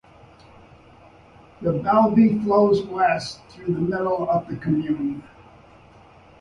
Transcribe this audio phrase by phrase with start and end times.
[1.61, 5.23] The Veyle flows west through the middle of the commune.